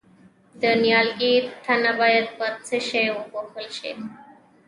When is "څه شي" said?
2.67-3.05